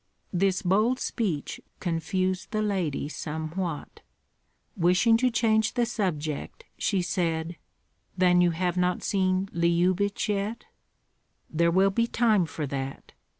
This 0.33 0.63
bold 0.63 0.97
speech 0.99 1.61
confused 1.79 2.49
the 2.49 2.63
lady 2.63 3.07
somewhat. 3.07 3.99
Wishing 4.75 5.15
to 5.17 5.29
change 5.29 5.75
the 5.75 5.85
subject, 5.85 6.65
she 6.75 7.03
said, 7.03 7.55
"Then 8.17 8.41
you 8.41 8.49
have 8.49 8.77
not 8.77 9.03
seen 9.03 9.47
Lyubich 9.53 10.27
yet?" 10.27 10.65
"There 11.51 11.69
will 11.69 11.91
be 11.91 12.07
time 12.07 12.47
for 12.47 12.65
that. 12.65 13.11